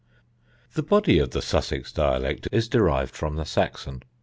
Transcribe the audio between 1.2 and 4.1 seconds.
the Sussex dialect is derived from the Saxon.